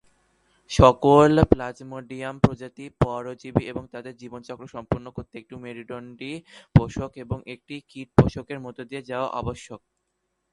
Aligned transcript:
সকল 0.71 1.31
"প্লাজমোডিয়াম" 1.51 2.35
প্রজাতিই 2.43 2.91
পরজীবী 3.01 3.63
এবং 3.71 3.83
তাদের 3.93 4.13
জীবনচক্র 4.21 4.65
সম্পন্ন 4.67 5.05
করতে 5.17 5.33
একটি 5.37 5.55
মেরুদণ্ডী 5.63 6.33
পোষক 6.75 7.11
এবং 7.23 7.37
একটি 7.53 7.75
কীট 7.89 8.09
পোষকের 8.17 8.59
মধ্য 8.65 8.79
দিয়ে 8.89 9.07
যাওয়া 9.09 9.27
আবশ্যক। 9.39 9.79